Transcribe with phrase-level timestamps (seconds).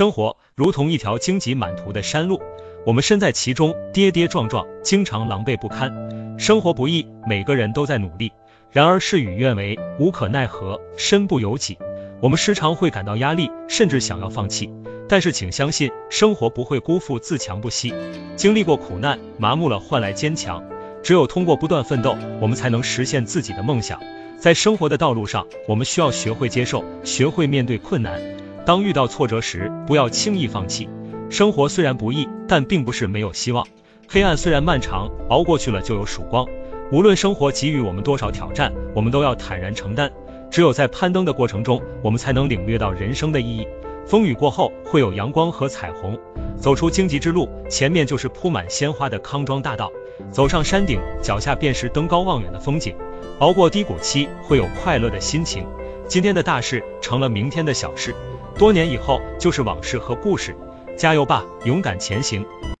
[0.00, 2.40] 生活如同一条荆棘满途的山路，
[2.86, 6.38] 我们身在其中，跌跌撞撞，经常狼狈不堪。
[6.38, 8.32] 生活不易，每个人都在努力，
[8.72, 11.76] 然而事与愿违，无可奈何，身不由己。
[12.22, 14.70] 我们时常会感到压力，甚至想要放弃。
[15.06, 17.92] 但是请相信，生活不会辜负自强不息。
[18.36, 20.64] 经历过苦难，麻木了换来坚强。
[21.02, 24.00] 只有通过不断奋斗，我们才能实现自己的梦想。
[24.38, 28.18] 在生活的道路上，我们需要学会接受，学会面对困难。
[28.66, 30.88] 当遇到挫折时，不要轻易放弃。
[31.28, 33.66] 生活虽然不易，但并不是没有希望。
[34.08, 36.46] 黑暗虽然漫长，熬过去了就有曙光。
[36.92, 40.10] 无论生活给予我们多少挑战，我们都要坦然承担。
[40.50, 43.66] 只有在攀登的过程中，我们才能领略到人生的意义。
[44.04, 46.18] 风雨过后会有阳光和彩虹。
[46.58, 49.90] 走出荆棘之路，前面就是铺满鲜花的康庄大道。
[50.32, 52.94] 走上山顶，脚下便是登高望远的风景。
[53.38, 55.64] 熬过低谷期，会有快乐的心情。
[56.08, 58.14] 今天的大事成了明天的小事，
[58.60, 60.54] 多年以后就是往事和故事。
[60.94, 62.44] 加油吧，勇敢前行！